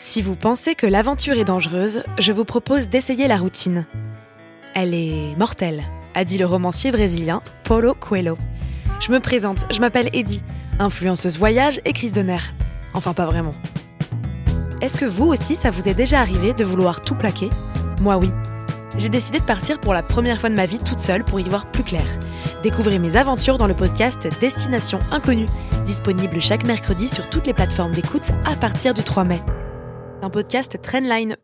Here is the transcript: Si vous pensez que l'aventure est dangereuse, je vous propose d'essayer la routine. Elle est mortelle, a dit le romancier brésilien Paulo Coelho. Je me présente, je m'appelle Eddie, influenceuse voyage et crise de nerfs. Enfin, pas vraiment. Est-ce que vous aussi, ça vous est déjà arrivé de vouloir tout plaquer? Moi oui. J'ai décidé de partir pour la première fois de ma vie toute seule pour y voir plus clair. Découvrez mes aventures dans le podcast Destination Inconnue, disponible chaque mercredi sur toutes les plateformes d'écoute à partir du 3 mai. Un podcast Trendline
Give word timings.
Si 0.00 0.22
vous 0.22 0.36
pensez 0.36 0.76
que 0.76 0.86
l'aventure 0.86 1.38
est 1.38 1.44
dangereuse, 1.44 2.04
je 2.20 2.32
vous 2.32 2.44
propose 2.44 2.88
d'essayer 2.88 3.26
la 3.26 3.36
routine. 3.36 3.84
Elle 4.74 4.94
est 4.94 5.36
mortelle, 5.36 5.82
a 6.14 6.24
dit 6.24 6.38
le 6.38 6.46
romancier 6.46 6.92
brésilien 6.92 7.42
Paulo 7.64 7.94
Coelho. 7.94 8.38
Je 9.00 9.10
me 9.10 9.18
présente, 9.18 9.66
je 9.72 9.80
m'appelle 9.80 10.08
Eddie, 10.12 10.44
influenceuse 10.78 11.36
voyage 11.36 11.80
et 11.84 11.92
crise 11.92 12.12
de 12.12 12.22
nerfs. 12.22 12.54
Enfin, 12.94 13.12
pas 13.12 13.26
vraiment. 13.26 13.54
Est-ce 14.80 14.96
que 14.96 15.04
vous 15.04 15.26
aussi, 15.26 15.56
ça 15.56 15.72
vous 15.72 15.88
est 15.88 15.94
déjà 15.94 16.20
arrivé 16.20 16.54
de 16.54 16.64
vouloir 16.64 17.00
tout 17.00 17.16
plaquer? 17.16 17.50
Moi 18.00 18.18
oui. 18.18 18.30
J'ai 18.96 19.08
décidé 19.08 19.40
de 19.40 19.44
partir 19.44 19.80
pour 19.80 19.94
la 19.94 20.04
première 20.04 20.38
fois 20.38 20.48
de 20.48 20.54
ma 20.54 20.66
vie 20.66 20.78
toute 20.78 21.00
seule 21.00 21.24
pour 21.24 21.40
y 21.40 21.48
voir 21.48 21.72
plus 21.72 21.82
clair. 21.82 22.06
Découvrez 22.62 23.00
mes 23.00 23.16
aventures 23.16 23.58
dans 23.58 23.66
le 23.66 23.74
podcast 23.74 24.28
Destination 24.40 25.00
Inconnue, 25.10 25.46
disponible 25.84 26.40
chaque 26.40 26.64
mercredi 26.64 27.08
sur 27.08 27.28
toutes 27.28 27.48
les 27.48 27.54
plateformes 27.54 27.92
d'écoute 27.92 28.30
à 28.46 28.54
partir 28.54 28.94
du 28.94 29.02
3 29.02 29.24
mai. 29.24 29.42
Un 30.20 30.30
podcast 30.30 30.76
Trendline 30.82 31.36